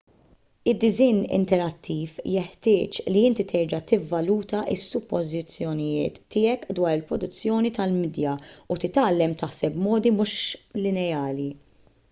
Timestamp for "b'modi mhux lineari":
9.77-11.47